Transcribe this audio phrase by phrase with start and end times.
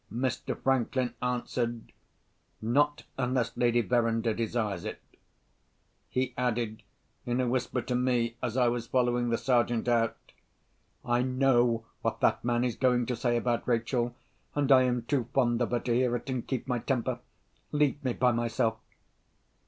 [0.11, 0.59] Mr.
[0.59, 1.91] Franklin answered,
[2.59, 4.99] "Not unless Lady Verinder desires it."
[6.09, 6.81] He added,
[7.23, 10.17] in a whisper to me, as I was following the Sergeant out,
[11.05, 14.15] "I know what that man is going to say about Rachel;
[14.55, 17.19] and I am too fond of her to hear it, and keep my temper.
[17.71, 18.77] Leave me by myself."